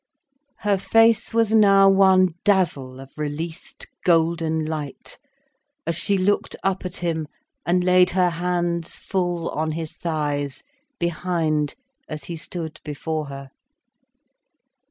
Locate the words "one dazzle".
1.87-2.99